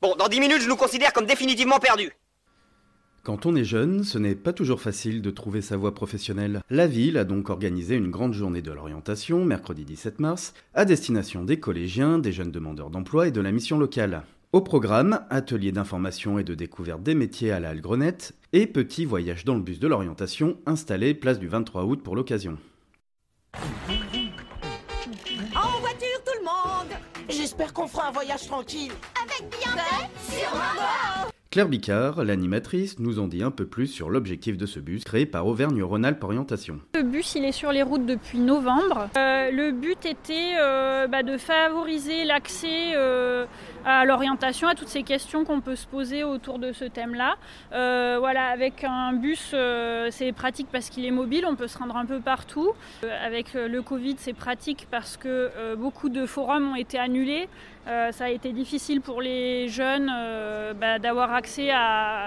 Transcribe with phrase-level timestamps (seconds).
[0.00, 2.12] Bon, dans 10 minutes, je nous considère comme définitivement perdus.
[3.24, 6.62] Quand on est jeune, ce n'est pas toujours facile de trouver sa voie professionnelle.
[6.70, 11.42] La ville a donc organisé une grande journée de l'orientation, mercredi 17 mars, à destination
[11.42, 14.22] des collégiens, des jeunes demandeurs d'emploi et de la mission locale.
[14.52, 19.04] Au programme, atelier d'information et de découverte des métiers à la Halle Grenette et petit
[19.04, 22.56] voyage dans le bus de l'orientation installé place du 23 août pour l'occasion.
[27.58, 28.92] J'espère qu'on fera un voyage tranquille.
[29.20, 34.56] Avec bien fait Sûrement Claire Bicard, l'animatrice, nous en dit un peu plus sur l'objectif
[34.56, 36.78] de ce bus créé par Auvergne-Rhône-Alpes Orientation.
[36.94, 39.08] Le bus, il est sur les routes depuis novembre.
[39.16, 43.46] Euh, le but était euh, bah, de favoriser l'accès euh,
[43.88, 47.36] à l'orientation, à toutes ces questions qu'on peut se poser autour de ce thème-là.
[47.70, 49.54] voilà, avec un bus,
[50.10, 52.72] c'est pratique parce qu'il est mobile, on peut se rendre un peu partout.
[53.24, 57.48] avec le Covid, c'est pratique parce que beaucoup de forums ont été annulés.
[57.86, 60.12] ça a été difficile pour les jeunes
[60.80, 61.70] bah, d'avoir accès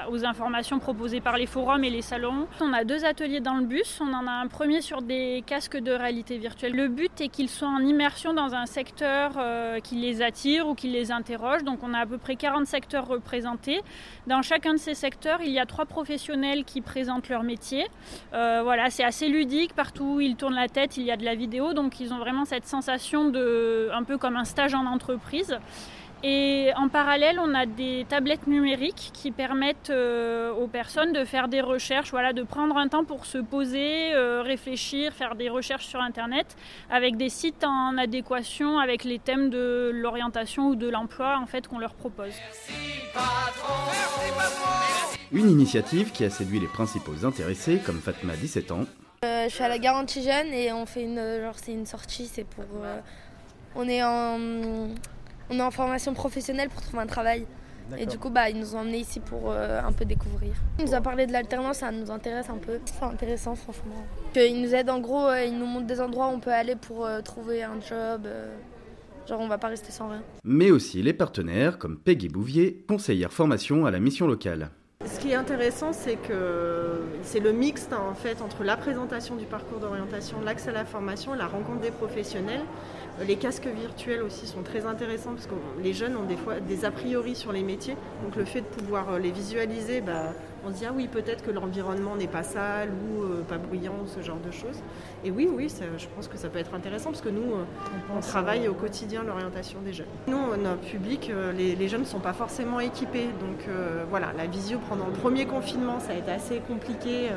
[0.09, 2.47] aux informations proposées par les forums et les salons.
[2.59, 3.99] On a deux ateliers dans le bus.
[4.01, 6.73] On en a un premier sur des casques de réalité virtuelle.
[6.75, 10.75] Le but est qu'ils soient en immersion dans un secteur euh, qui les attire ou
[10.75, 11.50] qui les interroge.
[11.59, 13.81] Donc on a à peu près 40 secteurs représentés.
[14.27, 17.87] Dans chacun de ces secteurs, il y a trois professionnels qui présentent leur métier.
[18.33, 19.73] Euh, voilà, c'est assez ludique.
[19.73, 21.73] Partout où ils tournent la tête, il y a de la vidéo.
[21.73, 25.57] Donc ils ont vraiment cette sensation de un peu comme un stage en entreprise.
[26.23, 31.47] Et en parallèle, on a des tablettes numériques qui permettent euh, aux personnes de faire
[31.47, 35.87] des recherches, voilà, de prendre un temps pour se poser, euh, réfléchir, faire des recherches
[35.87, 36.55] sur Internet
[36.91, 41.67] avec des sites en adéquation avec les thèmes de l'orientation ou de l'emploi en fait
[41.67, 42.33] qu'on leur propose.
[45.31, 48.85] Une initiative qui a séduit les principaux intéressés comme Fatma, 17 ans.
[49.25, 52.27] Euh, je suis à la garantie jeune et on fait une, genre c'est une sortie,
[52.27, 52.65] c'est pour,
[53.75, 54.89] on est en
[55.51, 57.45] on est en formation professionnelle pour trouver un travail.
[57.97, 60.53] Et du coup, bah, ils nous ont emmenés ici pour euh, un peu découvrir.
[60.79, 62.79] Il nous a parlé de l'alternance, ça nous intéresse un peu.
[62.85, 64.05] C'est intéressant, franchement.
[64.35, 66.77] Ils nous aident en gros, euh, ils nous montrent des endroits où on peut aller
[66.77, 68.29] pour euh, trouver un job.
[69.27, 70.23] genre, on va pas rester sans rien.
[70.45, 74.69] Mais aussi les partenaires, comme Peggy Bouvier, conseillère formation à la mission locale.
[75.21, 79.45] Ce qui est intéressant, c'est que c'est le mixte en fait entre la présentation du
[79.45, 82.63] parcours d'orientation, l'accès à la formation, la rencontre des professionnels.
[83.27, 86.85] Les casques virtuels aussi sont très intéressants parce que les jeunes ont des fois des
[86.85, 87.95] a priori sur les métiers.
[88.23, 90.33] Donc le fait de pouvoir euh, les visualiser, bah,
[90.65, 93.93] on se dit ah oui peut-être que l'environnement n'est pas sale ou euh, pas bruyant
[94.03, 94.81] ou ce genre de choses.
[95.23, 95.67] Et oui oui,
[95.97, 97.65] je pense que ça peut être intéressant parce que nous euh,
[98.15, 100.07] on, travaille au quotidien l'orientation des jeunes.
[100.27, 103.27] Nous notre public, les, jeunes ne sont pas forcément équipés.
[103.39, 103.67] Donc
[104.09, 107.29] voilà, la visio pendant le premier confinement ça a été assez compliqué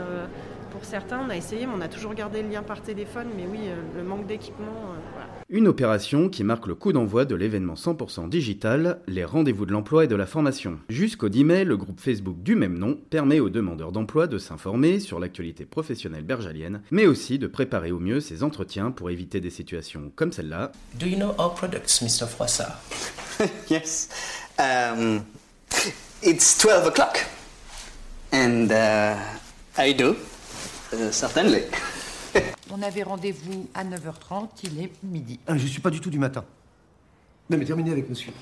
[0.75, 3.29] pour certains, on a essayé, mais on a toujours gardé le lien par téléphone.
[3.37, 3.61] Mais oui,
[3.97, 4.75] le manque d'équipement,
[5.13, 5.29] voilà.
[5.49, 10.03] Une opération qui marque le coup d'envoi de l'événement 100% digital, les rendez-vous de l'emploi
[10.05, 10.81] et de la formation.
[10.89, 14.99] Jusqu'au 10 mai, le groupe Facebook du même nom permet aux demandeurs d'emploi de s'informer
[14.99, 19.51] sur l'actualité professionnelle bergalienne, mais aussi de préparer au mieux ses entretiens pour éviter des
[19.51, 20.73] situations comme celle-là.
[20.99, 22.27] Do you know our products, Mr.
[22.27, 22.81] Froissart?
[23.71, 24.09] yes.
[24.59, 25.23] Um,
[26.21, 27.25] it's 12 o'clock.
[28.37, 29.15] And uh,
[29.79, 30.17] I do.
[30.93, 31.63] Uh, certainly.
[32.73, 35.39] On avait rendez-vous à 9h30, il est midi.
[35.47, 36.45] Ah, je suis pas du tout du matin.
[37.49, 38.33] Non, mais terminez avec monsieur.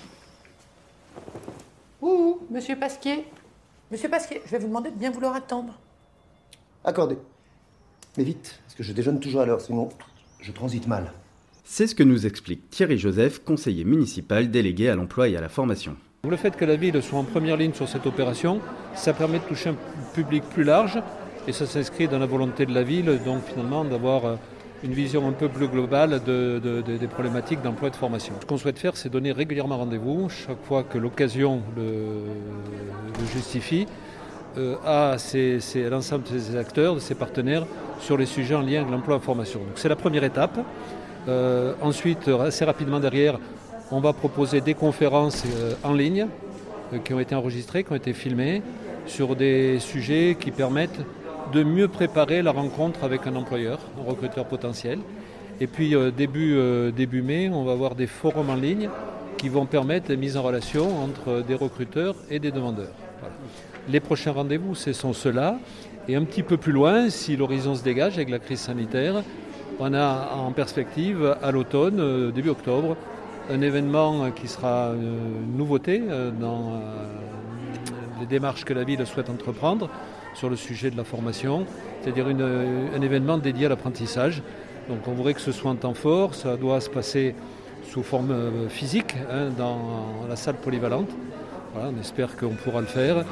[2.01, 3.27] Ouh, monsieur Pasquier.
[3.91, 5.79] Monsieur Pasquier, je vais vous demander de bien vouloir attendre.
[6.85, 7.19] Accordé.
[8.17, 9.91] Mais vite, parce que je déjeune toujours à l'heure, sinon
[10.41, 11.13] je transite mal.
[11.65, 15.51] C'est ce que nous explique Thierry Joseph, conseiller municipal délégué à l'emploi et à la
[15.51, 15.99] formation.
[16.31, 18.61] Le fait que la ville soit en première ligne sur cette opération,
[18.95, 19.77] ça permet de toucher un
[20.15, 21.03] public plus large
[21.49, 24.37] et ça s'inscrit dans la volonté de la ville, donc finalement d'avoir euh,
[24.85, 28.35] une vision un peu plus globale des problématiques d'emploi et de formation.
[28.41, 32.23] Ce qu'on souhaite faire, c'est donner régulièrement rendez-vous, chaque fois que l'occasion le,
[33.35, 33.89] justifie,
[34.59, 35.17] euh, à,
[35.91, 37.67] l'ensemble de ces acteurs, de ces partenaires,
[37.99, 39.59] sur les sujets en lien avec l'emploi et la formation.
[39.59, 40.57] Donc c'est la première étape.
[41.27, 43.41] Euh, ensuite, assez rapidement derrière,
[43.93, 45.45] on va proposer des conférences
[45.85, 46.27] en ligne
[47.05, 48.63] qui ont été enregistrées, qui ont été filmées,
[49.07, 51.01] sur des sujets qui permettent
[51.53, 54.99] de mieux préparer la rencontre avec un employeur, un recruteur potentiel.
[55.61, 56.91] Et puis euh, début, euh,
[57.23, 58.89] mai, on va avoir des forums en ligne
[59.37, 62.95] qui vont permettre la mise en relation entre des recruteurs et des demandeurs.
[63.89, 65.59] Les prochains rendez-vous, ce sont ceux-là.
[66.09, 69.23] Et un petit peu plus loin, si l'horizon se dégage avec la crise sanitaire,
[69.79, 72.97] on a en perspective à l'automne, euh, début octobre,
[73.51, 76.03] un événement qui sera une nouveauté
[76.41, 76.81] dans
[78.21, 79.91] les démarches que la ville souhaite entreprendre
[80.35, 81.67] sur le sujet de la formation,
[82.01, 84.43] c'est-à-dire un événement dédié à l'apprentissage.
[84.89, 87.35] Donc on voudrait que ce soit un temps fort, ça doit se passer
[87.89, 91.11] sous forme euh, physique hein, dans la salle polyvalente.
[91.75, 93.25] Voilà, on espère qu'on pourra le faire.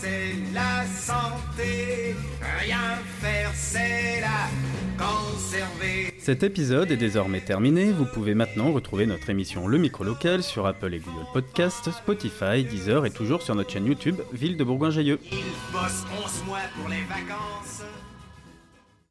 [0.00, 2.14] c'est la santé.
[2.60, 6.15] Rien faire, c'est la conserver.
[6.26, 7.92] Cet épisode est désormais terminé.
[7.92, 12.64] Vous pouvez maintenant retrouver notre émission Le Micro Local sur Apple et Google Podcast, Spotify,
[12.64, 15.20] Deezer et toujours sur notre chaîne YouTube Ville de Bourgoin-Jallieu.
[15.30, 15.38] Ils
[15.72, 17.84] bossent 11 mois pour les vacances.